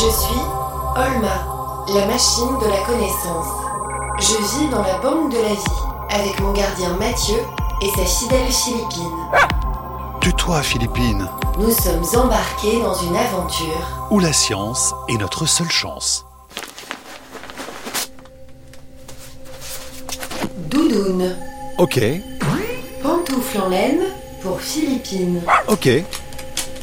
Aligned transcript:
Je 0.00 0.10
suis 0.10 0.40
Olma, 0.96 1.84
la 1.88 2.06
machine 2.06 2.56
de 2.60 2.68
la 2.68 2.78
connaissance. 2.86 3.48
Je 4.20 4.36
vis 4.36 4.68
dans 4.70 4.82
la 4.82 4.98
banque 4.98 5.32
de 5.32 5.38
la 5.38 5.54
vie 5.54 5.80
avec 6.10 6.40
mon 6.40 6.52
gardien 6.52 6.90
Mathieu 6.98 7.36
et 7.82 7.88
sa 7.96 8.04
fidèle 8.04 8.46
Philippine. 8.50 9.18
Tue-toi, 10.20 10.62
Philippine, 10.62 11.28
Nous 11.58 11.70
sommes 11.72 12.22
embarqués 12.24 12.80
dans 12.82 12.94
une 12.94 13.16
aventure. 13.16 14.08
où 14.10 14.18
la 14.20 14.32
science 14.32 14.94
est 15.08 15.16
notre 15.16 15.46
seule 15.46 15.70
chance. 15.70 16.24
Doudoune, 20.70 21.36
Ok, 21.78 22.00
pantoufle 23.02 23.58
en 23.60 23.68
laine 23.68 24.00
pour 24.42 24.60
Philippine, 24.60 25.40
ok, 25.68 25.88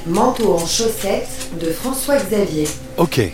manteau 0.08 0.54
en 0.54 0.66
chaussettes 0.66 1.50
de 1.60 1.72
François 1.72 2.18
Xavier. 2.18 2.68
ok. 2.98 3.32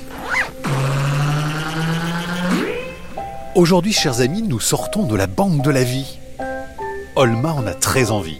Aujourd'hui, 3.53 3.91
chers 3.91 4.21
amis, 4.21 4.43
nous 4.43 4.62
sortons 4.62 5.03
de 5.03 5.15
la 5.15 5.27
banque 5.27 5.62
de 5.62 5.70
la 5.71 5.84
vie. 5.84 6.17
Olma 7.17 7.52
en 7.52 7.67
a 7.67 7.73
très 7.73 8.09
envie. 8.09 8.39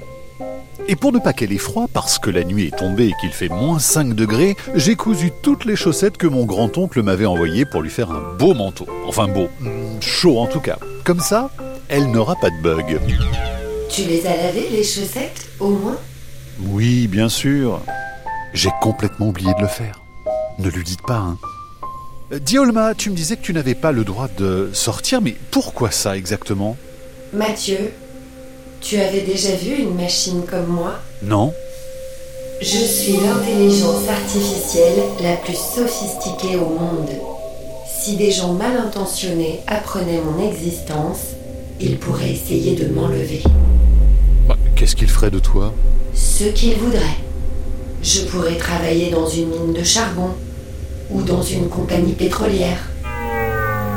Et 0.88 0.96
pour 0.96 1.12
ne 1.12 1.20
pas 1.20 1.34
qu'elle 1.34 1.52
ait 1.52 1.58
froid, 1.58 1.88
parce 1.94 2.18
que 2.18 2.30
la 2.30 2.46
nuit 2.46 2.68
est 2.68 2.78
tombée 2.78 3.08
et 3.08 3.14
qu'il 3.20 3.32
fait 3.32 3.50
moins 3.50 3.78
5 3.78 4.14
degrés, 4.14 4.56
j'ai 4.74 4.96
cousu 4.96 5.32
toutes 5.44 5.66
les 5.66 5.76
chaussettes 5.76 6.18
que 6.18 6.28
mon 6.28 6.46
grand-oncle 6.46 7.04
m'avait 7.04 7.26
envoyées 7.26 7.66
pour 7.66 7.82
lui 7.82 7.90
faire 7.90 8.12
un 8.12 8.36
beau 8.38 8.54
manteau. 8.54 8.88
Enfin 9.06 9.28
beau, 9.28 9.50
hmm, 9.60 10.00
chaud 10.00 10.40
en 10.40 10.48
tout 10.48 10.62
cas. 10.62 10.80
Comme 11.04 11.20
ça, 11.20 11.52
elle 11.90 12.10
n'aura 12.10 12.36
pas 12.38 12.50
de 12.50 12.62
bug. 12.62 13.00
Tu 13.90 14.04
les 14.04 14.26
as 14.26 14.38
lavées, 14.38 14.70
les 14.72 14.84
chaussettes, 14.84 15.50
au 15.60 15.70
moins? 15.72 15.98
Oui, 16.62 17.08
bien 17.08 17.28
sûr. 17.28 17.82
J'ai 18.54 18.70
complètement 18.82 19.28
oublié 19.30 19.54
de 19.54 19.62
le 19.62 19.68
faire. 19.68 20.02
Ne 20.60 20.70
lui 20.70 20.84
dites 20.84 21.02
pas, 21.02 21.18
hein. 21.18 21.38
Euh, 22.34 22.40
Dis 22.40 22.60
Olma, 22.60 22.94
tu 22.96 23.10
me 23.10 23.16
disais 23.16 23.38
que 23.38 23.42
tu 23.42 23.54
n'avais 23.54 23.76
pas 23.76 23.92
le 23.92 24.04
droit 24.04 24.28
de 24.38 24.70
sortir, 24.74 25.22
mais 25.22 25.36
pourquoi 25.52 25.92
ça 25.92 26.18
exactement? 26.18 26.76
Mathieu, 27.34 27.94
tu 28.82 28.98
avais 29.00 29.22
déjà 29.22 29.56
vu 29.56 29.76
une 29.76 29.96
machine 29.96 30.44
comme 30.50 30.68
moi? 30.68 30.96
Non 31.24 31.54
Je 32.62 32.68
suis 32.78 33.14
l'intelligence 33.18 34.08
artificielle 34.10 35.04
la 35.22 35.38
plus 35.38 35.56
sophistiquée 35.58 36.58
au 36.58 36.70
monde. 36.70 37.10
Si 37.88 38.18
des 38.18 38.32
gens 38.32 38.54
mal 38.54 38.76
intentionnés 38.78 39.62
apprenaient 39.68 40.22
mon 40.22 40.46
existence, 40.50 41.20
ils 41.80 41.98
pourraient 41.98 42.32
essayer 42.32 42.76
de 42.76 42.88
m'enlever. 42.94 43.44
Bah, 44.48 44.58
Qu'est-ce 44.76 44.96
qu'il 44.96 45.10
ferait 45.10 45.32
de 45.32 45.40
toi? 45.40 45.74
Ce 46.14 46.46
qu'ils 46.46 46.76
voudraient. 46.76 47.18
Je 48.04 48.22
pourrais 48.22 48.58
travailler 48.58 49.12
dans 49.12 49.28
une 49.28 49.50
mine 49.50 49.74
de 49.74 49.84
charbon 49.84 50.30
ou 51.12 51.22
dans 51.22 51.44
une 51.44 51.70
compagnie 51.70 52.14
pétrolière. 52.14 52.80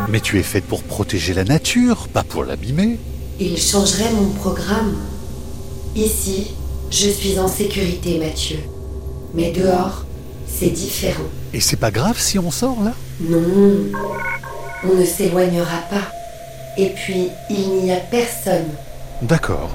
Mais 0.08 0.20
tu 0.20 0.38
es 0.38 0.42
faite 0.42 0.64
pour 0.64 0.82
protéger 0.82 1.32
la 1.32 1.44
nature, 1.44 2.08
pas 2.08 2.22
pour 2.22 2.44
l'abîmer. 2.44 2.98
Ils 3.40 3.58
changeraient 3.58 4.12
mon 4.12 4.28
programme. 4.30 4.96
Ici, 5.96 6.52
je 6.90 7.08
suis 7.08 7.38
en 7.38 7.48
sécurité, 7.48 8.18
Mathieu. 8.18 8.58
Mais 9.32 9.50
dehors, 9.52 10.04
c'est 10.46 10.68
différent. 10.68 11.24
Et 11.54 11.60
c'est 11.60 11.76
pas 11.76 11.90
grave 11.90 12.18
si 12.18 12.38
on 12.38 12.50
sort 12.50 12.82
là? 12.84 12.92
Non, 13.20 13.40
on 14.84 14.94
ne 14.94 15.04
s'éloignera 15.04 15.78
pas. 15.88 16.12
Et 16.76 16.90
puis, 16.90 17.28
il 17.48 17.82
n'y 17.82 17.92
a 17.92 17.96
personne. 17.96 18.68
D'accord. 19.22 19.70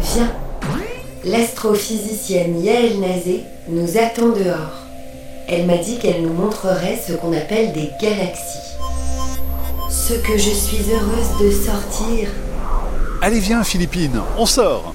Viens. 0.00 0.32
L'astrophysicienne 1.24 2.64
Yael 2.64 2.98
Nazé 2.98 3.44
nous 3.68 3.96
attend 3.96 4.30
dehors. 4.30 4.82
Elle 5.46 5.66
m'a 5.66 5.76
dit 5.76 5.98
qu'elle 5.98 6.22
nous 6.22 6.32
montrerait 6.32 7.00
ce 7.06 7.12
qu'on 7.12 7.32
appelle 7.32 7.72
des 7.72 7.90
galaxies. 8.00 8.58
Ce 9.88 10.14
que 10.14 10.36
je 10.36 10.50
suis 10.50 10.84
heureuse 10.90 11.38
de 11.40 11.50
sortir. 11.64 12.28
Allez, 13.20 13.38
viens, 13.38 13.62
Philippine, 13.62 14.20
on 14.36 14.46
sort. 14.46 14.94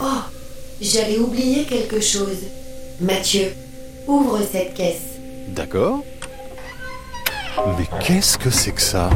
Oh, 0.00 0.20
j'avais 0.80 1.18
oublié 1.18 1.64
quelque 1.64 2.00
chose. 2.00 2.44
Mathieu, 3.00 3.52
ouvre 4.06 4.38
cette 4.52 4.74
caisse. 4.74 5.18
D'accord. 5.48 6.04
Mais 7.76 7.86
qu'est-ce 8.04 8.38
que 8.38 8.50
c'est 8.50 8.72
que 8.72 8.80
ça? 8.82 9.10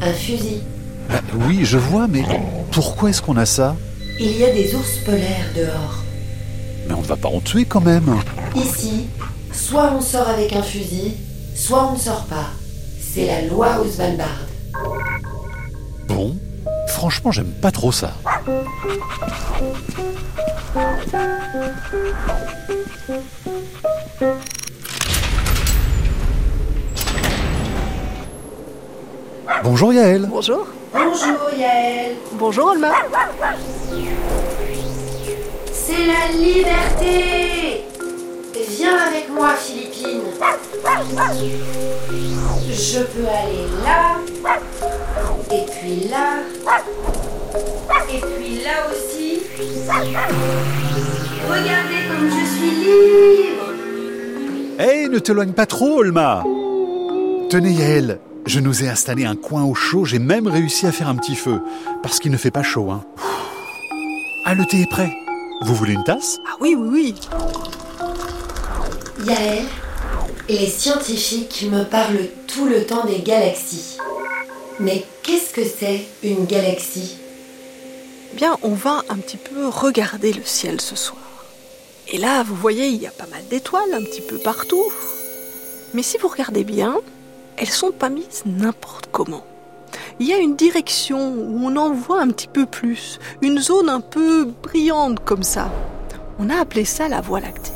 Un 0.00 0.12
fusil. 0.14 0.62
Ah, 1.10 1.20
Oui, 1.46 1.60
je 1.64 1.78
vois, 1.78 2.06
mais 2.08 2.22
pourquoi 2.72 3.10
est-ce 3.10 3.22
qu'on 3.22 3.36
a 3.36 3.46
ça? 3.46 3.76
Il 4.18 4.36
y 4.36 4.44
a 4.44 4.52
des 4.52 4.74
ours 4.74 4.98
polaires 5.04 5.50
dehors. 5.54 6.02
Mais 6.88 6.94
on 6.94 7.00
ne 7.02 7.06
va 7.06 7.16
pas 7.16 7.28
en 7.28 7.40
tuer 7.40 7.64
quand 7.64 7.80
même. 7.80 8.16
Ici, 8.54 9.06
soit 9.52 9.92
on 9.92 10.00
sort 10.00 10.28
avec 10.28 10.52
un 10.52 10.62
fusil, 10.62 11.14
soit 11.54 11.88
on 11.90 11.94
ne 11.94 11.98
sort 11.98 12.24
pas. 12.26 12.50
C'est 13.00 13.26
la 13.26 13.42
loi 13.42 13.80
au 13.80 13.88
Svalbard. 13.90 14.46
Bon, 16.08 16.36
franchement, 16.88 17.32
j'aime 17.32 17.52
pas 17.60 17.70
trop 17.70 17.92
ça. 17.92 18.12
Bonjour 29.62 29.92
Yael. 29.92 30.26
Bonjour. 30.28 30.66
Bonjour 30.92 31.50
Yael. 31.56 32.16
Bonjour 32.32 32.66
Olma. 32.66 32.92
C'est 35.72 36.06
la 36.06 36.32
liberté. 36.36 37.84
Viens 38.68 38.96
avec 39.08 39.28
moi 39.30 39.50
Philippine. 39.56 40.22
Je 42.68 42.98
peux 43.00 43.28
aller 43.28 43.66
là. 43.84 44.16
Et 45.52 45.64
puis 45.70 46.08
là. 46.08 46.42
Et 48.12 48.20
puis 48.20 48.62
là 48.64 48.86
aussi. 48.90 49.42
Regardez 51.48 52.02
comme 52.08 52.28
je 52.30 52.44
suis 52.56 52.72
libre. 52.84 53.66
Hey, 54.78 55.08
ne 55.08 55.18
t'éloigne 55.18 55.52
pas 55.52 55.66
trop, 55.66 56.00
Olma. 56.00 56.42
Tenez 57.48 57.72
Yael, 57.72 58.18
je 58.46 58.60
nous 58.60 58.84
ai 58.84 58.88
installé 58.88 59.24
un 59.24 59.36
coin 59.36 59.64
au 59.64 59.74
chaud, 59.74 60.04
j'ai 60.04 60.18
même 60.18 60.46
réussi 60.46 60.86
à 60.86 60.92
faire 60.92 61.08
un 61.08 61.16
petit 61.16 61.34
feu, 61.34 61.60
parce 62.02 62.18
qu'il 62.18 62.30
ne 62.30 62.36
fait 62.36 62.50
pas 62.50 62.62
chaud, 62.62 62.90
hein. 62.90 63.04
Ah, 64.44 64.54
le 64.54 64.64
thé 64.64 64.82
est 64.82 64.90
prêt. 64.90 65.12
Vous 65.62 65.74
voulez 65.74 65.94
une 65.94 66.04
tasse? 66.04 66.38
Ah 66.46 66.56
oui, 66.60 66.76
oui, 66.78 66.88
oui. 66.88 67.14
Yael, 69.26 69.64
les 70.48 70.68
scientifiques 70.68 71.66
me 71.70 71.82
parlent 71.82 72.28
tout 72.46 72.66
le 72.66 72.86
temps 72.86 73.04
des 73.04 73.20
galaxies. 73.20 73.98
Mais 74.78 75.04
qu'est-ce 75.22 75.52
que 75.52 75.64
c'est 75.64 76.06
une 76.22 76.44
galaxie? 76.44 77.16
Eh 78.32 78.36
Bien, 78.36 78.56
on 78.62 78.74
va 78.74 79.02
un 79.08 79.16
petit 79.16 79.38
peu 79.38 79.66
regarder 79.66 80.32
le 80.32 80.44
ciel 80.44 80.80
ce 80.80 80.94
soir. 80.94 81.20
Et 82.08 82.18
là, 82.18 82.44
vous 82.44 82.54
voyez, 82.54 82.86
il 82.88 83.02
y 83.02 83.06
a 83.06 83.10
pas 83.10 83.26
mal 83.26 83.42
d'étoiles 83.50 83.94
un 83.94 84.02
petit 84.02 84.20
peu 84.20 84.38
partout. 84.38 84.84
Mais 85.94 86.02
si 86.02 86.18
vous 86.18 86.28
regardez 86.28 86.62
bien, 86.62 87.00
elles 87.56 87.68
sont 87.68 87.92
pas 87.92 88.08
mises 88.08 88.42
n'importe 88.44 89.08
comment. 89.12 89.44
Il 90.18 90.26
y 90.26 90.32
a 90.32 90.38
une 90.38 90.56
direction 90.56 91.34
où 91.34 91.66
on 91.66 91.76
en 91.76 91.92
voit 91.92 92.20
un 92.20 92.28
petit 92.28 92.48
peu 92.48 92.66
plus, 92.66 93.18
une 93.42 93.58
zone 93.58 93.88
un 93.88 94.00
peu 94.00 94.46
brillante 94.62 95.24
comme 95.24 95.42
ça. 95.42 95.70
On 96.38 96.50
a 96.50 96.56
appelé 96.56 96.84
ça 96.84 97.08
la 97.08 97.20
Voie 97.20 97.40
lactée. 97.40 97.72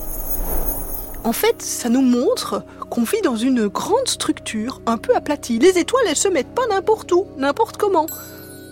En 1.22 1.32
fait, 1.32 1.60
ça 1.60 1.88
nous 1.88 2.00
montre 2.00 2.64
qu'on 2.88 3.02
vit 3.02 3.20
dans 3.22 3.36
une 3.36 3.68
grande 3.68 4.08
structure 4.08 4.80
un 4.86 4.96
peu 4.96 5.14
aplatie. 5.14 5.58
Les 5.58 5.78
étoiles, 5.78 6.04
elles 6.08 6.16
se 6.16 6.28
mettent 6.28 6.54
pas 6.54 6.66
n'importe 6.68 7.12
où, 7.12 7.26
n'importe 7.36 7.76
comment. 7.76 8.06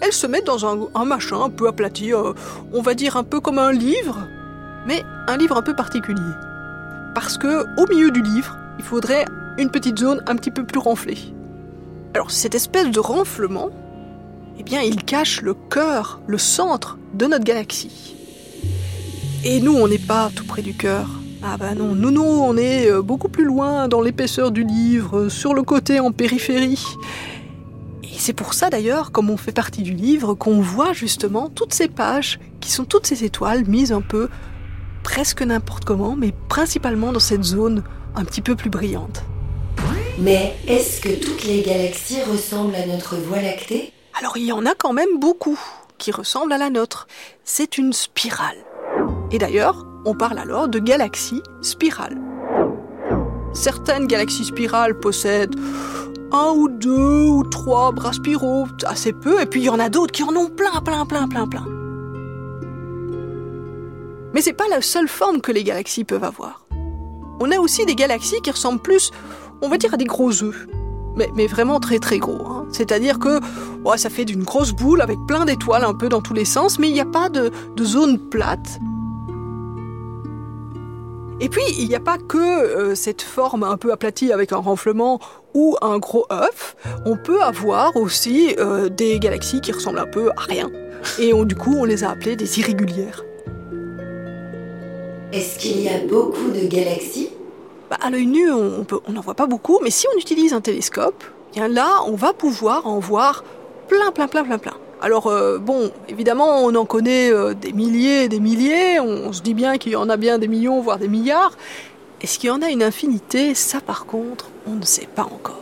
Elles 0.01 0.13
se 0.13 0.27
mettent 0.27 0.47
dans 0.47 0.65
un, 0.67 0.89
un 0.95 1.05
machin 1.05 1.43
un 1.43 1.51
peu 1.51 1.69
aplati, 1.69 2.15
euh, 2.15 2.33
on 2.73 2.81
va 2.81 2.95
dire 2.95 3.17
un 3.17 3.25
peu 3.25 3.41
comme 3.41 3.59
un 3.59 3.73
livre, 3.73 4.27
mais 4.87 5.03
un 5.27 5.37
livre 5.37 5.57
un 5.57 5.63
peu 5.63 5.75
particulier. 5.75 6.33
Parce 7.15 7.37
que 7.37 7.67
au 7.81 7.87
milieu 7.89 8.11
du 8.11 8.23
livre, 8.23 8.57
il 8.79 8.85
faudrait 8.85 9.27
une 9.59 9.71
petite 9.71 9.99
zone 9.99 10.23
un 10.27 10.37
petit 10.37 10.51
peu 10.51 10.65
plus 10.65 10.79
renflée. 10.79 11.19
Alors 12.15 12.31
cette 12.31 12.55
espèce 12.55 12.91
de 12.91 13.01
renflement, 13.01 13.71
eh 14.59 14.63
bien, 14.63 14.81
il 14.81 15.05
cache 15.05 15.43
le 15.43 15.55
cœur, 15.55 16.21
le 16.27 16.39
centre 16.39 16.99
de 17.15 17.27
notre 17.27 17.45
galaxie. 17.45 18.17
Et 19.45 19.61
nous, 19.61 19.75
on 19.75 19.87
n'est 19.87 19.99
pas 19.99 20.31
tout 20.35 20.45
près 20.45 20.63
du 20.63 20.75
cœur. 20.75 21.09
Ah 21.43 21.57
bah 21.57 21.75
non, 21.77 21.95
nous, 21.95 22.11
nous, 22.11 22.23
on 22.23 22.57
est 22.57 22.91
euh, 22.91 23.01
beaucoup 23.01 23.29
plus 23.29 23.45
loin 23.45 23.87
dans 23.87 24.01
l'épaisseur 24.01 24.51
du 24.51 24.65
livre, 24.65 25.19
euh, 25.19 25.29
sur 25.29 25.55
le 25.55 25.63
côté 25.63 26.01
en 26.01 26.11
périphérie. 26.11 26.85
Et 28.03 28.19
c'est 28.19 28.33
pour 28.33 28.55
ça 28.55 28.71
d'ailleurs, 28.71 29.13
comme 29.13 29.31
on 29.31 29.37
fait 29.37 29.53
partie 29.53 29.83
du 29.83 29.93
livre, 29.93 30.35
qu'on 30.35 30.61
voit 30.61 30.93
justement 30.93 31.49
toutes 31.49 31.73
ces 31.73 31.87
pages, 31.87 32.41
qui 32.59 32.73
sont 32.73 32.85
toutes 32.85 33.07
ces 33.07 33.23
étoiles 33.23 33.65
mises 33.69 33.93
un 33.93 34.01
peu, 34.01 34.29
presque 35.05 35.43
n'importe 35.43 35.85
comment, 35.85 36.17
mais 36.17 36.35
principalement 36.49 37.13
dans 37.13 37.21
cette 37.21 37.45
zone 37.45 37.85
un 38.17 38.25
petit 38.25 38.43
peu 38.43 38.57
plus 38.57 38.71
brillante. 38.71 39.23
Mais 40.21 40.57
est-ce 40.67 41.01
que 41.01 41.25
toutes 41.25 41.45
les 41.45 41.63
galaxies 41.63 42.21
ressemblent 42.23 42.75
à 42.75 42.87
notre 42.87 43.15
Voie 43.15 43.41
lactée? 43.41 43.93
Alors 44.19 44.37
il 44.37 44.47
y 44.47 44.53
en 44.53 44.67
a 44.67 44.75
quand 44.75 44.93
même 44.93 45.21
beaucoup 45.21 45.59
qui 45.97 46.11
ressemblent 46.11 46.53
à 46.53 46.59
la 46.59 46.71
nôtre. 46.71 47.07
C'est 47.45 47.79
une 47.79 47.93
spirale. 47.93 48.57
Et 49.31 49.39
d'ailleurs, 49.39 49.87
on 50.05 50.15
parle 50.15 50.39
alors 50.39 50.67
de 50.67 50.81
galaxies 50.81 51.43
spirales. 51.63 52.19
Certaines 53.53 54.09
galaxies 54.09 54.47
spirales 54.47 54.99
possèdent 54.99 55.55
un 56.33 56.51
ou 56.51 56.69
deux 56.69 57.27
ou 57.27 57.45
trois 57.45 57.93
bras 57.93 58.13
spiraux, 58.13 58.67
assez 58.87 59.13
peu, 59.13 59.41
et 59.41 59.47
puis 59.47 59.61
il 59.61 59.65
y 59.65 59.71
en 59.71 59.79
a 59.79 59.89
d'autres 59.89 60.13
qui 60.13 60.25
en 60.25 60.35
ont 60.35 60.51
plein, 60.51 60.81
plein, 60.85 61.07
plein, 61.07 61.29
plein, 61.29 61.47
plein. 61.47 61.65
Mais 64.35 64.43
c'est 64.43 64.53
pas 64.53 64.69
la 64.69 64.83
seule 64.83 65.09
forme 65.09 65.41
que 65.41 65.53
les 65.53 65.63
galaxies 65.63 66.05
peuvent 66.05 66.25
avoir. 66.25 66.67
On 67.41 67.53
a 67.53 67.59
aussi 67.59 67.87
des 67.87 67.95
galaxies 67.95 68.41
qui 68.43 68.51
ressemblent 68.51 68.83
plus, 68.83 69.13
on 69.63 69.69
va 69.69 69.79
dire, 69.79 69.95
à 69.95 69.97
des 69.97 70.05
gros 70.05 70.43
œufs. 70.43 70.67
Mais, 71.35 71.47
vraiment 71.49 71.81
très 71.81 71.99
très 71.99 72.19
gros. 72.19 72.47
Hein. 72.47 72.67
C'est-à-dire 72.71 73.19
que 73.19 73.41
ça 73.97 74.11
fait 74.11 74.25
d'une 74.25 74.45
grosse 74.45 74.73
boule 74.73 75.01
avec 75.01 75.19
plein 75.27 75.45
d'étoiles 75.45 75.85
un 75.85 75.95
peu 75.95 76.09
dans 76.09 76.21
tous 76.21 76.35
les 76.35 76.45
sens, 76.45 76.79
mais 76.79 76.89
il 76.89 76.93
n'y 76.93 77.01
a 77.01 77.07
pas 77.07 77.29
de, 77.29 77.51
zone 77.83 78.19
plate. 78.19 78.79
Et 81.41 81.49
puis, 81.49 81.63
il 81.79 81.89
n'y 81.89 81.95
a 81.95 82.01
pas 82.01 82.19
que 82.19 82.39
euh, 82.39 82.95
cette 82.95 83.23
forme 83.23 83.63
un 83.63 83.77
peu 83.77 83.93
aplatie 83.93 84.33
avec 84.33 84.53
un 84.53 84.57
renflement 84.57 85.21
ou 85.55 85.77
un 85.83 85.99
gros 85.99 86.27
œuf. 86.33 86.77
On 87.07 87.17
peut 87.17 87.43
avoir 87.43 87.97
aussi 87.97 88.57
euh, 88.59 88.89
des 88.89 89.19
galaxies 89.21 89.61
qui 89.61 89.73
ressemblent 89.73 90.01
un 90.01 90.07
peu 90.07 90.31
à 90.31 90.41
rien. 90.41 90.69
Et 91.19 91.33
du 91.45 91.55
coup, 91.55 91.77
on 91.79 91.85
les 91.85 92.03
a 92.03 92.11
appelées 92.11 92.37
des 92.37 92.59
irrégulières. 92.59 93.25
Est-ce 95.33 95.59
qu'il 95.59 95.83
y 95.83 95.89
a 95.89 95.99
beaucoup 96.09 96.51
de 96.51 96.67
galaxies 96.67 97.28
bah, 97.91 97.99
À 98.01 98.11
l'œil 98.11 98.27
nu, 98.27 98.51
on 98.51 98.85
n'en 99.09 99.21
voit 99.21 99.35
pas 99.35 99.47
beaucoup, 99.47 99.81
mais 99.83 99.91
si 99.91 100.07
on 100.15 100.19
utilise 100.19 100.53
un 100.53 100.61
télescope, 100.61 101.25
bien 101.55 101.69
là, 101.69 102.03
on 102.07 102.15
va 102.15 102.33
pouvoir 102.33 102.87
en 102.87 102.99
voir 102.99 103.45
plein, 103.89 104.11
plein, 104.13 104.29
plein, 104.29 104.45
plein, 104.45 104.59
plein. 104.59 104.75
Alors 105.01 105.29
euh, 105.29 105.59
bon, 105.59 105.91
évidemment, 106.09 106.65
on 106.65 106.75
en 106.75 106.85
connaît 106.85 107.31
euh, 107.31 107.55
des 107.55 107.73
milliers 107.73 108.25
et 108.25 108.29
des 108.29 108.41
milliers, 108.41 108.99
on, 108.99 109.33
se 109.33 109.43
dit 109.43 109.55
bien 109.55 109.79
qu'il 109.79 109.93
y 109.93 109.97
en 109.97 110.09
a 110.09 110.17
bien 110.17 110.39
des 110.39 110.49
millions, 110.49 110.81
voire 110.81 110.99
des 110.99 111.09
milliards. 111.09 111.57
Est-ce 112.21 112.39
qu'il 112.39 112.49
y 112.49 112.51
en 112.51 112.63
a 112.63 112.69
une 112.69 112.83
infinité? 112.83 113.55
Ça 113.55 113.81
par 113.81 114.07
contre, 114.07 114.47
on 114.67 114.75
ne 114.75 114.85
sait 114.85 115.07
pas 115.07 115.23
encore. 115.23 115.61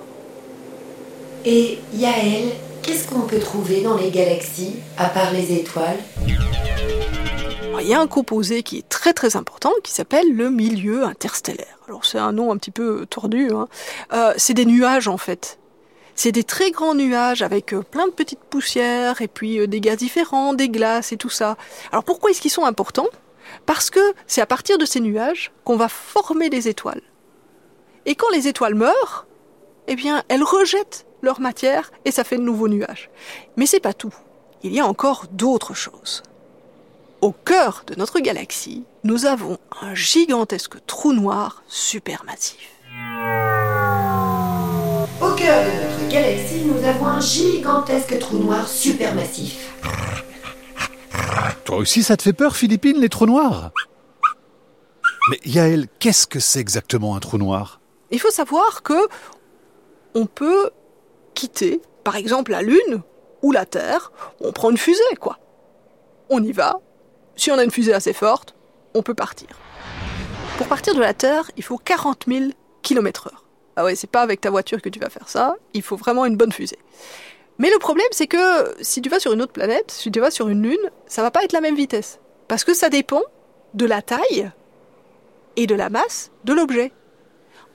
Et 1.45 1.79
Yael, 1.95 2.49
qu'est-ce 2.83 3.09
qu'on 3.09 3.21
peut 3.21 3.39
trouver 3.39 3.83
dans 3.83 3.97
les 3.97 4.11
galaxies, 4.11 4.77
à 4.97 5.09
part 5.09 5.33
les 5.33 5.53
étoiles? 5.53 5.99
Il 7.79 7.87
y 7.87 7.95
a 7.95 8.01
un 8.01 8.07
composé 8.07 8.63
qui 8.63 8.79
est 8.79 8.89
très 8.89 9.13
très 9.13 9.37
important 9.37 9.71
qui 9.85 9.93
s'appelle 9.93 10.35
le 10.35 10.51
milieu 10.51 11.05
interstellaire. 11.05 11.76
Alors 11.89 12.05
c'est 12.05 12.19
un 12.19 12.33
nom 12.33 12.53
un 12.53 12.57
petit 12.57 12.71
peu 12.71 13.07
tordu. 13.07 13.51
Hein. 13.53 13.69
Euh, 14.13 14.35
c'est 14.37 14.55
des 14.55 14.67
nuages 14.67 15.09
en 15.09 15.19
fait. 15.19 15.59
C'est 16.15 16.33
des 16.33 16.45
très 16.45 16.71
grands 16.71 16.95
nuages 16.95 17.43
avec 17.43 17.75
euh, 17.75 17.83
plein 17.83 18.07
de 18.07 18.13
petites 18.13 18.41
poussières 18.41 19.21
et 19.21 19.29
puis 19.29 19.61
euh, 19.61 19.67
des 19.67 19.81
gaz 19.81 19.99
différents, 19.99 20.55
des 20.55 20.69
glaces 20.69 21.13
et 21.13 21.17
tout 21.17 21.31
ça. 21.31 21.57
Alors 21.93 22.05
pourquoi 22.05 22.31
est-ce 22.31 22.41
qu'ils 22.41 22.51
sont 22.51 22.65
importants? 22.65 23.09
Parce 23.67 23.91
que 23.91 24.01
c'est 24.27 24.41
à 24.41 24.47
partir 24.47 24.79
de 24.79 24.85
ces 24.85 25.01
nuages 25.01 25.53
qu'on 25.65 25.77
va 25.77 25.89
former 25.89 26.49
les 26.49 26.69
étoiles. 26.69 27.03
Et 28.07 28.15
quand 28.15 28.31
les 28.31 28.49
étoiles 28.49 28.75
meurent, 28.75 29.27
eh 29.87 29.95
bien 29.95 30.25
elles 30.29 30.43
rejettent 30.43 31.07
leur 31.23 31.41
matière 31.41 31.93
et 32.05 32.11
ça 32.11 32.25
fait 32.25 32.37
de 32.37 32.43
nouveaux 32.43 32.69
nuages. 32.69 33.11
Mais 33.57 33.67
c'est 33.67 33.81
pas 33.81 33.95
tout. 33.95 34.15
Il 34.63 34.73
y 34.73 34.81
a 34.81 34.87
encore 34.87 35.27
d'autres 35.31 35.75
choses. 35.75 36.23
Au 37.23 37.33
cœur 37.33 37.85
de 37.87 37.95
notre 37.95 38.21
galaxie, 38.21 38.85
nous 39.03 39.25
avons 39.25 39.57
un 39.81 39.95
gigantesque 39.95 40.77
trou 40.87 41.15
noir 41.15 41.63
supermassif. 41.67 42.71
Au 45.23 45.35
cœur 45.35 45.65
de 45.65 45.71
notre 45.81 46.09
galaxie, 46.13 46.63
nous 46.67 46.85
avons 46.85 47.07
un 47.07 47.21
gigantesque 47.21 48.19
trou 48.19 48.37
noir 48.37 48.69
supermassif. 48.69 49.73
Toi 51.65 51.79
aussi, 51.79 52.03
ça 52.03 52.19
te 52.19 52.23
fait 52.23 52.35
peur, 52.35 52.55
Philippine, 52.55 52.99
les 53.01 53.09
trous 53.09 53.27
noirs? 53.27 53.71
Mais 55.31 55.41
Yael, 55.47 55.89
qu'est-ce 55.99 56.27
que 56.27 56.39
c'est 56.39 56.61
exactement 56.61 57.17
un 57.17 57.21
trou 57.21 57.39
noir? 57.39 57.81
Il 58.11 58.21
faut 58.21 58.31
savoir 58.31 58.83
que 58.83 59.09
on 60.15 60.27
peut 60.27 60.71
quitter, 61.35 61.81
par 62.05 62.17
exemple, 62.17 62.51
la 62.51 62.61
Lune 62.61 63.03
ou 63.43 63.53
la 63.53 63.65
Terre. 63.65 64.13
On 64.41 64.53
prend 64.53 64.71
une 64.71 64.79
fusée, 64.79 65.03
quoi. 65.19 65.39
On 66.29 66.43
y 66.43 66.53
va, 66.53 66.81
si 67.37 67.51
on 67.51 67.59
a 67.59 67.65
une 67.65 67.71
fusée 67.71 67.93
assez 67.93 68.13
forte, 68.13 68.55
on 68.95 69.03
peut 69.03 69.15
partir. 69.15 69.49
Pour 70.59 70.67
partir 70.69 70.95
de 70.95 71.01
la 71.01 71.15
Terre, 71.15 71.51
il 71.57 71.63
faut 71.63 71.79
40 71.79 72.25
000 72.27 72.45
km/h. 72.83 73.31
Ah 73.77 73.85
ouais, 73.85 73.95
c'est 73.95 74.11
pas 74.11 74.23
avec 74.23 74.41
ta 74.41 74.51
voiture 74.51 74.81
que 74.81 74.89
tu 74.89 74.99
vas 74.99 75.11
faire 75.11 75.29
ça, 75.29 75.57
il 75.75 75.83
faut 75.83 75.97
vraiment 75.97 76.25
une 76.25 76.37
bonne 76.37 76.53
fusée. 76.53 76.79
Mais 77.59 77.71
le 77.71 77.79
problème, 77.79 78.07
c'est 78.11 78.27
que 78.27 78.75
si 78.81 79.03
tu 79.03 79.09
vas 79.09 79.21
sur 79.21 79.33
une 79.33 79.43
autre 79.43 79.53
planète, 79.53 79.91
si 79.91 80.11
tu 80.11 80.21
vas 80.21 80.31
sur 80.31 80.49
une 80.49 80.63
lune, 80.63 80.91
ça 81.07 81.23
va 81.23 81.31
pas 81.31 81.45
être 81.45 81.53
la 81.53 81.61
même 81.61 81.77
vitesse. 81.77 82.21
Parce 82.49 82.65
que 82.65 82.75
ça 82.75 82.89
dépend 82.89 83.23
de 83.75 83.87
la 83.87 84.03
taille 84.03 84.51
et 85.57 85.67
de 85.67 85.75
la 85.75 85.91
masse 85.91 86.31
de 86.45 86.53
l'objet. 86.53 86.93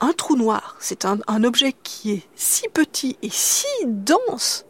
Un 0.00 0.12
trou 0.12 0.36
noir, 0.36 0.76
c'est 0.80 1.04
un, 1.04 1.18
un, 1.28 1.44
objet 1.44 1.72
qui 1.84 2.12
est 2.12 2.28
si 2.34 2.68
petit 2.68 3.16
et 3.22 3.30
si 3.30 3.66
dense 3.86 4.66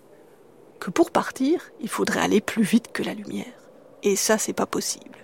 que 0.81 0.91
pour 0.91 1.11
partir, 1.11 1.71
il 1.81 1.89
faudrait 1.89 2.21
aller 2.21 2.43
plus 2.43 2.63
vite 2.63 2.93
que 2.93 3.03
la 3.03 3.15
lumière. 3.15 3.62
Et 4.03 4.17
ça, 4.17 4.39
c'est 4.39 4.53
pas 4.53 4.67
possible. 4.67 5.17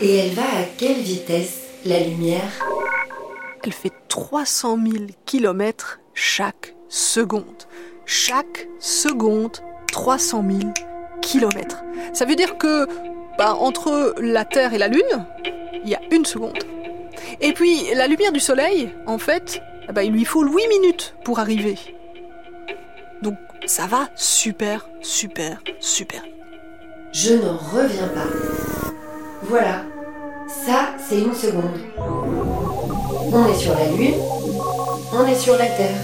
Et 0.00 0.16
elle 0.16 0.34
va 0.34 0.42
à 0.42 0.64
quelle 0.76 1.00
vitesse, 1.00 1.60
la 1.84 2.00
lumière? 2.00 2.50
Elle 3.64 3.72
fait 3.72 3.92
300 4.08 4.78
000 4.92 5.04
km 5.26 6.00
chaque 6.14 6.74
seconde. 6.88 7.64
Chaque 8.06 8.68
seconde, 8.78 9.58
300 9.90 10.44
000 10.60 10.72
km. 11.22 11.82
Ça 12.12 12.24
veut 12.24 12.36
dire 12.36 12.58
que 12.58 12.86
bah, 13.38 13.54
entre 13.54 14.14
la 14.18 14.44
Terre 14.44 14.74
et 14.74 14.78
la 14.78 14.88
Lune, 14.88 15.26
il 15.82 15.88
y 15.88 15.94
a 15.94 16.00
une 16.12 16.24
seconde. 16.24 16.58
Et 17.40 17.52
puis 17.52 17.94
la 17.94 18.06
lumière 18.06 18.32
du 18.32 18.40
Soleil, 18.40 18.90
en 19.06 19.18
fait, 19.18 19.60
bah, 19.92 20.04
il 20.04 20.12
lui 20.12 20.24
faut 20.24 20.44
8 20.44 20.68
minutes 20.68 21.14
pour 21.24 21.38
arriver. 21.38 21.76
Donc 23.22 23.36
ça 23.66 23.86
va 23.86 24.08
super, 24.14 24.88
super, 25.00 25.60
super 25.80 26.22
je 27.14 27.34
n'en 27.34 27.56
reviens 27.56 28.08
pas. 28.08 28.26
Voilà, 29.48 29.84
ça 30.48 30.94
c'est 31.08 31.20
une 31.20 31.34
seconde. 31.34 31.78
On 33.32 33.46
est 33.48 33.56
sur 33.56 33.74
la 33.74 33.86
Lune, 33.96 34.14
on 35.12 35.24
est 35.26 35.38
sur 35.38 35.56
la 35.56 35.66
Terre. 35.66 35.96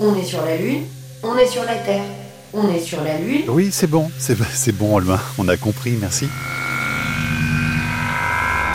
On 0.00 0.14
est 0.16 0.24
sur 0.24 0.44
la 0.44 0.56
Lune, 0.56 0.84
on 1.22 1.36
est 1.36 1.46
sur 1.46 1.64
la 1.64 1.74
Terre. 1.76 2.04
On 2.52 2.72
est 2.72 2.80
sur 2.80 3.02
la 3.02 3.18
Lune. 3.18 3.42
Oui, 3.48 3.70
c'est 3.72 3.88
bon, 3.88 4.10
c'est 4.16 4.72
bon, 4.72 4.94
Olma, 4.94 5.20
on 5.38 5.48
a 5.48 5.56
compris, 5.56 5.96
merci. 6.00 6.28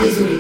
Désolé. 0.02 0.40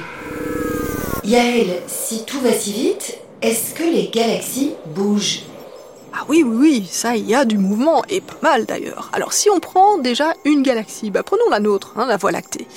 Yael, 1.23 1.67
si 1.87 2.25
tout 2.25 2.41
va 2.41 2.51
si 2.51 2.73
vite, 2.73 3.17
est-ce 3.41 3.73
que 3.73 3.83
les 3.83 4.09
galaxies 4.09 4.73
bougent? 4.93 5.43
Ah 6.13 6.25
oui, 6.27 6.43
oui, 6.43 6.57
oui, 6.59 6.89
ça, 6.89 7.15
il 7.15 7.27
y 7.27 7.35
a 7.35 7.45
du 7.45 7.57
mouvement, 7.57 8.03
et 8.09 8.21
pas 8.21 8.37
mal 8.41 8.65
d'ailleurs. 8.65 9.09
Alors 9.13 9.33
si 9.33 9.49
on 9.49 9.59
prend 9.59 9.97
déjà 9.97 10.33
une 10.45 10.63
galaxie, 10.63 11.11
bah, 11.11 11.23
prenons 11.23 11.49
la 11.49 11.59
nôtre, 11.59 11.93
hein, 11.95 12.05
la 12.07 12.17
Voie 12.17 12.31
lactée. 12.31 12.67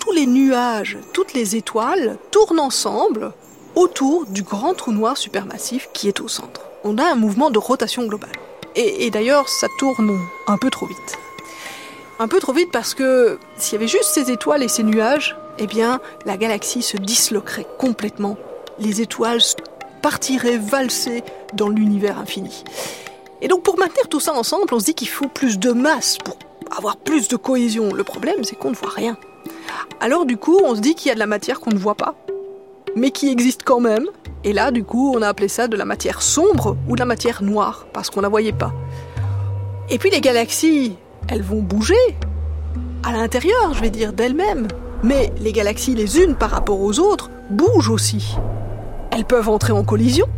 Tous 0.00 0.12
les 0.12 0.26
nuages, 0.26 0.98
toutes 1.12 1.34
les 1.34 1.56
étoiles 1.56 2.18
tournent 2.30 2.60
ensemble 2.60 3.32
autour 3.74 4.26
du 4.26 4.42
grand 4.42 4.74
trou 4.74 4.92
noir 4.92 5.16
supermassif 5.16 5.88
qui 5.92 6.08
est 6.08 6.20
au 6.20 6.28
centre. 6.28 6.62
On 6.84 6.98
a 6.98 7.04
un 7.04 7.14
mouvement 7.14 7.50
de 7.50 7.58
rotation 7.58 8.06
globale. 8.06 8.32
Et, 8.74 9.06
et 9.06 9.10
d'ailleurs, 9.10 9.48
ça 9.48 9.66
tourne 9.78 10.18
un 10.46 10.56
peu 10.56 10.70
trop 10.70 10.86
vite. 10.86 11.18
Un 12.18 12.28
peu 12.28 12.40
trop 12.40 12.52
vite 12.52 12.70
parce 12.72 12.94
que 12.94 13.38
s'il 13.56 13.74
y 13.74 13.76
avait 13.76 13.88
juste 13.88 14.10
ces 14.10 14.30
étoiles 14.30 14.62
et 14.62 14.68
ces 14.68 14.82
nuages, 14.82 15.36
eh 15.58 15.66
bien, 15.66 16.00
la 16.24 16.36
galaxie 16.36 16.82
se 16.82 16.96
disloquerait 16.96 17.66
complètement. 17.78 18.36
Les 18.78 19.00
étoiles 19.00 19.40
partirait 20.08 20.56
valser 20.56 21.22
dans 21.52 21.68
l'univers 21.68 22.18
infini. 22.18 22.64
Et 23.42 23.48
donc 23.48 23.62
pour 23.62 23.78
maintenir 23.78 24.08
tout 24.08 24.20
ça 24.20 24.32
ensemble, 24.32 24.64
on 24.72 24.80
se 24.80 24.86
dit 24.86 24.94
qu'il 24.94 25.10
faut 25.10 25.28
plus 25.28 25.58
de 25.58 25.70
masse 25.70 26.16
pour 26.24 26.38
avoir 26.74 26.96
plus 26.96 27.28
de 27.28 27.36
cohésion. 27.36 27.92
Le 27.92 28.04
problème, 28.04 28.42
c'est 28.42 28.56
qu'on 28.56 28.70
ne 28.70 28.74
voit 28.74 28.88
rien. 28.88 29.18
Alors 30.00 30.24
du 30.24 30.38
coup, 30.38 30.58
on 30.64 30.74
se 30.74 30.80
dit 30.80 30.94
qu'il 30.94 31.08
y 31.08 31.10
a 31.10 31.14
de 31.14 31.18
la 31.18 31.26
matière 31.26 31.60
qu'on 31.60 31.72
ne 31.72 31.78
voit 31.78 31.94
pas, 31.94 32.14
mais 32.96 33.10
qui 33.10 33.28
existe 33.28 33.64
quand 33.64 33.80
même. 33.80 34.06
Et 34.44 34.54
là, 34.54 34.70
du 34.70 34.82
coup, 34.82 35.12
on 35.14 35.20
a 35.20 35.28
appelé 35.28 35.48
ça 35.48 35.68
de 35.68 35.76
la 35.76 35.84
matière 35.84 36.22
sombre 36.22 36.78
ou 36.88 36.94
de 36.94 37.00
la 37.00 37.04
matière 37.04 37.42
noire, 37.42 37.86
parce 37.92 38.08
qu'on 38.08 38.20
ne 38.20 38.22
la 38.22 38.30
voyait 38.30 38.52
pas. 38.52 38.72
Et 39.90 39.98
puis 39.98 40.08
les 40.08 40.22
galaxies, 40.22 40.96
elles 41.28 41.42
vont 41.42 41.60
bouger 41.60 42.16
à 43.04 43.12
l'intérieur, 43.12 43.74
je 43.74 43.82
vais 43.82 43.90
dire, 43.90 44.14
d'elles-mêmes. 44.14 44.68
Mais 45.02 45.34
les 45.38 45.52
galaxies, 45.52 45.94
les 45.94 46.18
unes 46.18 46.34
par 46.34 46.48
rapport 46.48 46.80
aux 46.80 46.98
autres, 46.98 47.28
bougent 47.50 47.90
aussi. 47.90 48.38
Elles 49.18 49.24
peuvent 49.24 49.48
entrer 49.48 49.72
en 49.72 49.82
collision. 49.82 50.28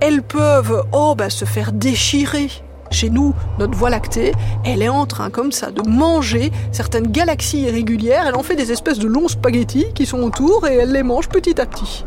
Elles 0.00 0.24
peuvent, 0.24 0.82
oh, 0.90 1.14
bah, 1.16 1.30
se 1.30 1.44
faire 1.44 1.70
déchirer. 1.70 2.48
Chez 2.90 3.10
nous, 3.10 3.32
notre 3.60 3.78
Voie 3.78 3.90
lactée, 3.90 4.32
elle 4.64 4.82
est 4.82 4.88
en 4.88 5.06
train 5.06 5.30
comme 5.30 5.52
ça 5.52 5.70
de 5.70 5.88
manger 5.88 6.50
certaines 6.72 7.06
galaxies 7.06 7.60
irrégulières. 7.60 8.26
Elle 8.26 8.34
en 8.34 8.42
fait 8.42 8.56
des 8.56 8.72
espèces 8.72 8.98
de 8.98 9.06
longs 9.06 9.28
spaghettis 9.28 9.86
qui 9.94 10.04
sont 10.04 10.20
autour 10.20 10.66
et 10.66 10.78
elle 10.78 10.90
les 10.90 11.04
mange 11.04 11.28
petit 11.28 11.60
à 11.60 11.64
petit. 11.64 12.04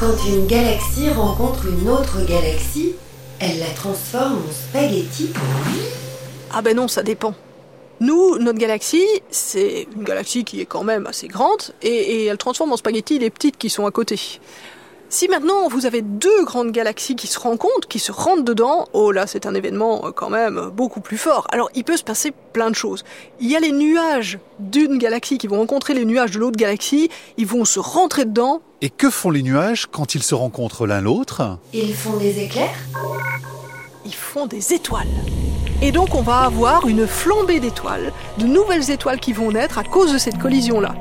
Quand 0.00 0.16
une 0.26 0.46
galaxie 0.46 1.10
rencontre 1.10 1.66
une 1.66 1.86
autre 1.86 2.24
galaxie, 2.26 2.94
elle 3.38 3.58
la 3.58 3.74
transforme 3.74 4.38
en 4.38 4.52
spaghetti 4.52 5.34
Ah 6.50 6.62
ben 6.62 6.74
non, 6.74 6.88
ça 6.88 7.02
dépend. 7.02 7.34
Nous, 8.00 8.38
notre 8.38 8.58
galaxie, 8.58 9.04
c'est 9.30 9.86
une 9.94 10.04
galaxie 10.04 10.44
qui 10.44 10.62
est 10.62 10.66
quand 10.66 10.82
même 10.82 11.06
assez 11.06 11.28
grande 11.28 11.60
et, 11.82 11.88
et 11.88 12.24
elle 12.24 12.38
transforme 12.38 12.72
en 12.72 12.78
spaghetti 12.78 13.18
les 13.18 13.28
petites 13.28 13.58
qui 13.58 13.68
sont 13.68 13.84
à 13.84 13.90
côté. 13.90 14.18
Si 15.08 15.28
maintenant 15.28 15.68
vous 15.68 15.86
avez 15.86 16.02
deux 16.02 16.44
grandes 16.44 16.72
galaxies 16.72 17.14
qui 17.14 17.28
se 17.28 17.38
rencontrent, 17.38 17.86
qui 17.88 18.00
se 18.00 18.10
rentrent 18.10 18.42
dedans, 18.42 18.86
oh 18.92 19.12
là 19.12 19.28
c'est 19.28 19.46
un 19.46 19.54
événement 19.54 20.06
euh, 20.06 20.10
quand 20.10 20.30
même 20.30 20.70
beaucoup 20.74 21.00
plus 21.00 21.16
fort. 21.16 21.46
Alors 21.52 21.70
il 21.76 21.84
peut 21.84 21.96
se 21.96 22.02
passer 22.02 22.32
plein 22.52 22.70
de 22.70 22.74
choses. 22.74 23.04
Il 23.38 23.48
y 23.48 23.54
a 23.54 23.60
les 23.60 23.70
nuages 23.70 24.40
d'une 24.58 24.98
galaxie 24.98 25.38
qui 25.38 25.46
vont 25.46 25.58
rencontrer 25.58 25.94
les 25.94 26.04
nuages 26.04 26.32
de 26.32 26.40
l'autre 26.40 26.56
galaxie, 26.56 27.08
ils 27.36 27.46
vont 27.46 27.64
se 27.64 27.78
rentrer 27.78 28.24
dedans. 28.24 28.62
Et 28.82 28.90
que 28.90 29.08
font 29.08 29.30
les 29.30 29.42
nuages 29.42 29.86
quand 29.86 30.16
ils 30.16 30.24
se 30.24 30.34
rencontrent 30.34 30.86
l'un 30.86 31.00
l'autre? 31.00 31.58
Ils 31.72 31.94
font 31.94 32.16
des 32.16 32.42
éclairs 32.42 32.76
Ils 34.04 34.14
font 34.14 34.46
des 34.46 34.72
étoiles. 34.72 35.06
Et 35.82 35.92
donc 35.92 36.16
on 36.16 36.22
va 36.22 36.40
avoir 36.40 36.88
une 36.88 37.06
flambée 37.06 37.60
d'étoiles, 37.60 38.12
de 38.38 38.46
nouvelles 38.46 38.90
étoiles 38.90 39.20
qui 39.20 39.32
vont 39.32 39.52
naître 39.52 39.78
à 39.78 39.84
cause 39.84 40.12
de 40.12 40.18
cette 40.18 40.38
collision-là. 40.38 40.94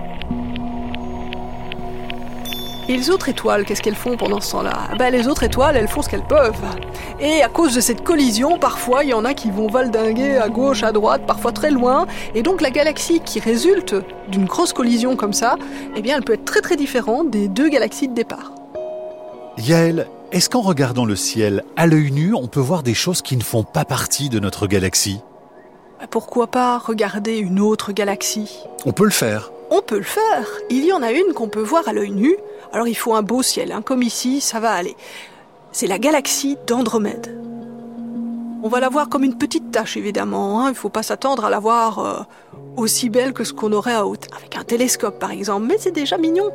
Et 2.88 2.98
les 2.98 3.10
autres 3.10 3.30
étoiles, 3.30 3.66
qu'est-ce 3.66 3.82
qu'elles 3.82 3.96
font 3.96 4.16
pendant 4.16 4.40
ce 4.40 4.52
temps-là? 4.52 4.90
Ben, 5.00 5.12
Les 5.12 5.28
autres 5.28 5.42
étoiles, 5.42 5.76
elles 5.76 5.88
font 5.88 6.04
ce 6.04 6.10
qu'elles 6.10 6.28
peuvent. 6.28 6.54
Et 7.20 7.42
à 7.42 7.50
cause 7.50 7.74
de 7.74 7.82
cette 7.82 8.04
collision, 8.04 8.60
parfois, 8.60 9.04
il 9.04 9.10
y 9.10 9.14
en 9.14 9.26
a 9.26 9.34
qui 9.34 9.50
vont 9.50 9.68
valdinguer 9.68 10.38
à 10.38 10.50
gauche, 10.50 10.84
à 10.84 10.92
droite, 10.92 11.24
parfois 11.26 11.52
très 11.52 11.72
loin. 11.72 12.06
Et 12.36 12.44
donc 12.44 12.62
la 12.62 12.70
galaxie 12.70 13.22
qui 13.22 13.40
résulte 13.40 13.96
d'une 14.30 14.46
grosse 14.46 14.72
collision 14.72 15.16
comme 15.16 15.34
ça, 15.34 15.56
eh 15.96 16.02
bien, 16.04 16.18
elle 16.18 16.24
peut 16.24 16.34
être 16.34 16.46
très 16.46 16.62
très 16.62 16.76
différente 16.76 17.32
des 17.32 17.48
deux 17.48 17.70
galaxies 17.70 18.08
de 18.08 18.14
départ. 18.14 18.54
Yael, 19.58 20.08
est-ce 20.32 20.50
qu'en 20.50 20.62
regardant 20.62 21.06
le 21.06 21.16
ciel 21.16 21.64
à 21.78 21.88
l'œil 21.88 22.12
nu, 22.12 22.36
on 22.36 22.46
peut 22.46 22.60
voir 22.60 22.84
des 22.84 22.94
choses 22.94 23.24
qui 23.24 23.36
ne 23.36 23.44
font 23.44 23.64
pas 23.64 23.86
partie 23.86 24.30
de 24.30 24.40
notre 24.40 24.68
galaxie? 24.68 25.22
Pourquoi 26.12 26.48
pas 26.48 26.78
regarder 26.78 27.38
une 27.38 27.60
autre 27.60 27.94
galaxie? 27.94 28.60
On 28.86 28.92
peut 28.92 29.06
le 29.06 29.10
faire. 29.10 29.52
On 29.72 29.82
peut 29.82 29.98
le 29.98 30.04
faire. 30.04 30.48
Il 30.70 30.86
y 30.86 30.94
en 30.94 31.02
a 31.02 31.12
une 31.12 31.34
qu'on 31.34 31.50
peut 31.50 31.62
voir 31.62 31.88
à 31.88 31.94
l'œil 31.94 32.12
nu. 32.12 32.36
Alors 32.72 32.88
il 32.88 32.96
faut 32.96 33.14
un 33.14 33.22
beau 33.24 33.42
ciel, 33.42 33.72
hein. 33.72 33.82
comme 33.82 34.02
ici, 34.02 34.42
ça 34.42 34.60
va 34.60 34.72
aller. 34.72 34.96
C'est 35.72 35.88
la 35.88 36.00
galaxie 36.00 36.58
d'Andromède. 36.68 37.38
On 38.64 38.68
va 38.68 38.80
la 38.80 38.90
voir 38.90 39.10
comme 39.10 39.24
une 39.24 39.38
petite 39.38 39.72
tache, 39.72 39.96
évidemment. 39.98 40.62
hein. 40.62 40.68
Il 40.68 40.72
ne 40.72 40.76
faut 40.76 40.90
pas 40.90 41.04
s'attendre 41.04 41.46
à 41.46 41.50
la 41.50 41.60
voir 41.60 42.00
euh, 42.00 42.20
aussi 42.78 43.10
belle 43.10 43.34
que 43.34 43.44
ce 43.44 43.54
qu'on 43.54 43.72
aurait 43.74 43.94
à 43.94 44.06
haute, 44.08 44.28
avec 44.36 44.58
un 44.58 44.64
télescope 44.64 45.20
par 45.20 45.32
exemple. 45.32 45.68
Mais 45.68 45.78
c'est 45.78 45.92
déjà 45.92 46.18
mignon, 46.18 46.50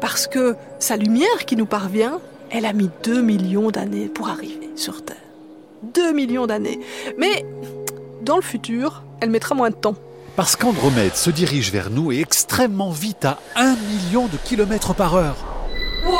parce 0.00 0.26
que 0.28 0.54
sa 0.78 0.96
lumière 0.96 1.44
qui 1.46 1.56
nous 1.56 1.66
parvient, 1.66 2.20
elle 2.50 2.66
a 2.66 2.72
mis 2.72 2.90
2 3.02 3.20
millions 3.20 3.70
d'années 3.70 4.06
pour 4.06 4.28
arriver 4.28 4.70
sur 4.76 5.04
Terre. 5.04 5.16
2 5.82 6.12
millions 6.12 6.46
d'années. 6.46 6.78
Mais 7.18 7.44
dans 8.22 8.36
le 8.36 8.42
futur, 8.42 9.02
elle 9.20 9.30
mettra 9.30 9.54
moins 9.54 9.70
de 9.70 9.74
temps. 9.74 9.96
Parce 10.36 10.54
qu'Andromède 10.54 11.14
se 11.14 11.30
dirige 11.30 11.72
vers 11.72 11.88
nous 11.88 12.12
et 12.12 12.20
extrêmement 12.20 12.90
vite 12.90 13.24
à 13.24 13.38
1 13.54 13.74
million 13.76 14.26
de 14.26 14.36
kilomètres 14.36 14.94
par 14.94 15.14
heure. 15.14 15.36
Oh, 16.06 16.12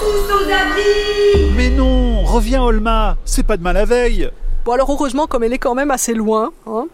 tous 0.00 0.34
aux 0.34 0.52
abris 0.52 1.52
Mais 1.54 1.70
non, 1.70 2.24
reviens 2.24 2.64
Olma, 2.64 3.16
c'est 3.24 3.44
pas 3.44 3.56
de 3.56 3.62
mal 3.62 3.76
à 3.76 3.84
veille. 3.84 4.28
Bon 4.64 4.72
alors 4.72 4.90
heureusement 4.90 5.28
comme 5.28 5.44
elle 5.44 5.52
est 5.52 5.58
quand 5.58 5.76
même 5.76 5.92
assez 5.92 6.14
loin, 6.14 6.52
hein, 6.66 6.86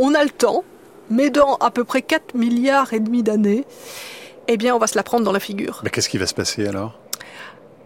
on 0.00 0.12
a 0.14 0.24
le 0.24 0.30
temps, 0.30 0.64
mais 1.08 1.30
dans 1.30 1.54
à 1.56 1.70
peu 1.70 1.84
près 1.84 2.02
4 2.02 2.34
milliards 2.34 2.92
et 2.92 2.98
demi 2.98 3.22
d'années, 3.22 3.64
eh 4.48 4.56
bien 4.56 4.74
on 4.74 4.78
va 4.80 4.88
se 4.88 4.96
la 4.96 5.04
prendre 5.04 5.24
dans 5.24 5.32
la 5.32 5.40
figure. 5.40 5.82
Mais 5.84 5.90
qu'est-ce 5.90 6.08
qui 6.08 6.18
va 6.18 6.26
se 6.26 6.34
passer 6.34 6.66
alors? 6.66 6.98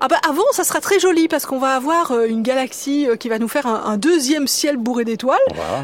Ah 0.03 0.09
bah 0.09 0.17
avant 0.27 0.45
ça 0.53 0.65
sera 0.65 0.81
très 0.81 0.99
joli 0.99 1.29
parce 1.29 1.45
qu'on 1.45 1.59
va 1.59 1.75
avoir 1.77 2.13
euh, 2.13 2.27
une 2.27 2.43
galaxie 2.43 3.07
euh, 3.07 3.17
qui 3.17 3.29
va 3.29 3.39
nous 3.39 3.49
faire 3.49 3.67
un, 3.67 3.83
un 3.85 3.97
deuxième 3.99 4.47
ciel 4.47 4.79
bourré 4.79 5.05
d'étoiles. 5.05 5.39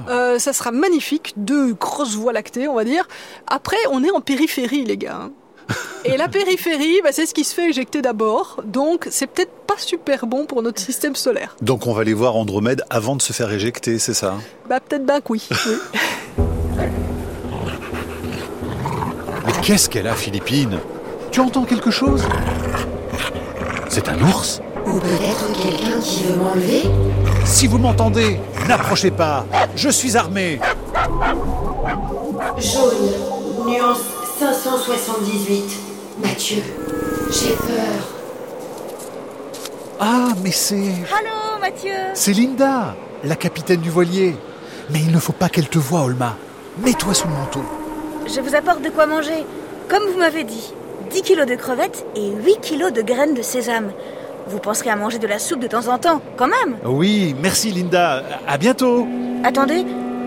Euh, 0.09 0.39
ça 0.39 0.55
sera 0.55 0.71
magnifique, 0.71 1.35
deux 1.37 1.75
grosses 1.75 2.15
voies 2.15 2.33
lactées 2.33 2.67
on 2.67 2.75
va 2.75 2.85
dire. 2.85 3.07
Après 3.47 3.77
on 3.91 4.03
est 4.03 4.11
en 4.11 4.23
périphérie 4.23 4.85
les 4.85 4.97
gars. 4.97 5.19
hein. 5.25 5.31
Et 6.05 6.17
la 6.17 6.29
périphérie, 6.29 7.01
bah, 7.03 7.11
c'est 7.11 7.27
ce 7.27 7.35
qui 7.35 7.43
se 7.43 7.53
fait 7.53 7.69
éjecter 7.71 8.01
d'abord, 8.01 8.63
donc 8.65 9.09
c'est 9.11 9.27
peut-être 9.27 9.51
pas 9.67 9.75
super 9.77 10.27
bon 10.29 10.47
pour 10.47 10.63
notre 10.63 10.81
système 10.81 11.17
solaire. 11.17 11.57
Donc 11.61 11.89
on 11.89 11.93
va 11.93 12.03
aller 12.03 12.15
voir 12.15 12.37
Andromède 12.37 12.85
avant 12.89 13.17
de 13.17 13.23
se 13.23 13.33
faire 13.33 13.51
éjecter, 13.53 13.99
c'est 13.99 14.15
ça 14.15 14.35
Bah 14.69 14.79
peut-être 14.79 15.05
bien 15.05 15.21
que 15.21 15.33
oui. 15.33 15.49
oui. 15.67 16.85
Mais 19.45 19.53
qu'est-ce 19.63 19.89
qu'elle 19.91 20.07
a, 20.07 20.15
Philippine? 20.15 20.79
Tu 21.33 21.41
entends 21.41 21.65
quelque 21.65 21.91
chose? 21.91 22.23
C'est 23.97 24.11
un 24.11 24.21
ours 24.21 24.61
Ou 24.85 24.99
peut-être 24.99 25.53
quelqu'un 25.55 25.99
qui 26.03 26.25
veut 26.25 26.37
m'enlever 26.37 26.83
Si 27.47 27.67
vous 27.67 27.79
m'entendez, 27.79 28.39
n'approchez 28.69 29.11
pas. 29.11 29.47
Je 29.75 29.89
suis 29.89 30.19
armé. 30.19 30.61
Jaune, 32.59 33.67
nuance 33.67 34.01
578. 34.39 35.65
Mathieu, 36.23 36.63
j'ai 37.31 37.55
peur. 37.55 38.03
Ah, 39.99 40.29
mais 40.45 40.53
c'est... 40.53 40.77
Allô, 40.77 41.59
Mathieu 41.59 41.95
C'est 42.13 42.35
Linda, 42.35 42.95
la 43.25 43.37
capitaine 43.37 43.81
du 43.81 43.89
voilier. 43.89 44.37
Mais 44.91 45.01
il 45.01 45.11
ne 45.11 45.19
faut 45.19 45.33
pas 45.33 45.49
qu'elle 45.49 45.71
te 45.71 45.79
voie, 45.79 46.03
Olma. 46.03 46.37
Mets-toi 46.85 47.15
sous 47.15 47.29
le 47.29 47.33
manteau. 47.33 47.65
Je 48.27 48.43
vous 48.43 48.55
apporte 48.55 48.83
de 48.83 48.91
quoi 48.91 49.07
manger. 49.07 49.47
Comme 49.89 50.03
vous 50.13 50.19
m'avez 50.19 50.45
dit, 50.45 50.75
10 51.11 51.23
kilos 51.23 51.47
de 51.47 51.55
crevettes 51.55 52.05
et 52.15 52.31
8 52.31 52.61
kilos 52.61 52.93
de 52.93 53.03
graines 53.03 53.35
de 53.35 53.43
sésame. 53.43 53.93
Vous 54.49 54.59
penserez 54.59 54.91
à 54.91 54.97
manger 54.97 55.19
de 55.19 55.27
la 55.27 55.39
soupe 55.39 55.61
de 55.61 55.67
temps 55.67 55.89
en 55.89 55.99
temps, 55.99 56.21
quand 56.37 56.47
même. 56.49 56.77
Oui, 56.85 57.35
merci 57.43 57.71
Linda. 57.73 58.23
À 58.47 58.59
bientôt. 58.59 59.07
Attendez, 59.45 59.85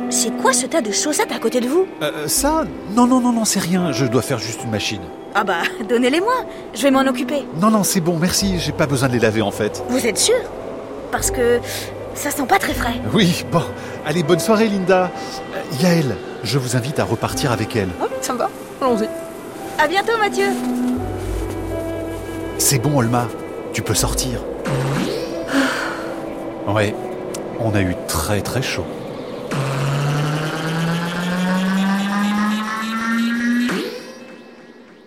c'est 0.10 0.32
quoi 0.42 0.52
ce 0.54 0.66
tas 0.66 0.82
de 0.82 0.92
chaussettes 0.92 1.32
à 1.32 1.40
côté 1.40 1.62
de 1.62 1.68
vous? 1.68 1.88
Euh, 2.02 2.28
ça 2.28 2.66
Non, 2.96 3.08
non, 3.08 3.22
non, 3.22 3.32
non, 3.32 3.46
c'est 3.46 3.60
rien. 3.60 3.92
Je 3.92 4.06
dois 4.06 4.22
faire 4.22 4.40
juste 4.40 4.64
une 4.64 4.72
machine. 4.72 5.02
Ah 5.36 5.44
bah, 5.44 5.62
donnez-les-moi, 5.88 6.34
je 6.74 6.82
vais 6.84 6.92
m'en 6.92 7.02
occuper. 7.02 7.46
Non, 7.62 7.70
non, 7.70 7.84
c'est 7.84 8.02
bon, 8.02 8.18
merci. 8.18 8.58
J'ai 8.60 8.72
pas 8.72 8.88
besoin 8.88 9.08
de 9.08 9.14
les 9.14 9.20
laver 9.20 9.42
en 9.42 9.52
fait. 9.52 9.84
Vous 9.90 10.06
êtes 10.06 10.18
sûr? 10.18 10.36
Parce 11.12 11.32
que 11.32 11.60
ça 12.16 12.32
sent 12.32 12.46
pas 12.48 12.60
très 12.60 12.74
frais. 12.74 12.96
Oui, 13.14 13.46
bon. 13.52 13.62
Allez, 14.06 14.24
bonne 14.24 14.40
soirée, 14.40 14.68
Linda. 14.68 15.12
Euh, 15.56 15.82
Yael, 15.84 16.16
je 16.44 16.58
vous 16.58 16.76
invite 16.76 17.00
à 17.00 17.04
repartir 17.04 17.52
avec 17.52 17.76
elle. 17.76 17.90
Oui, 18.02 18.08
ça 18.22 18.34
me 18.34 18.40
va, 18.40 18.50
allons-y. 18.82 19.08
À 19.82 19.88
bientôt, 19.88 20.18
Mathieu 20.18 20.48
C'est 22.58 22.80
bon, 22.80 22.98
Olma. 22.98 23.30
Tu 23.72 23.82
peux 23.82 23.94
sortir. 23.94 24.44
Ouais, 26.68 26.94
on 27.60 27.74
a 27.74 27.82
eu 27.82 27.96
très 28.08 28.42
très 28.42 28.62
chaud. 28.62 28.86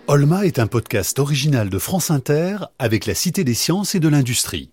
Olma 0.07 0.45
est 0.45 0.59
un 0.59 0.67
podcast 0.67 1.19
original 1.19 1.69
de 1.69 1.77
France 1.77 2.11
Inter 2.11 2.57
avec 2.79 3.05
la 3.05 3.15
Cité 3.15 3.43
des 3.43 3.53
sciences 3.53 3.95
et 3.95 3.99
de 3.99 4.09
l'industrie. 4.09 4.69